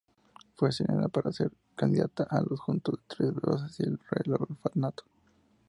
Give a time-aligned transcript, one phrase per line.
[0.55, 3.99] Fue seleccionada para ser candidata a los junto a "Trece Rosas" y "El
[4.33, 5.03] Orfanato".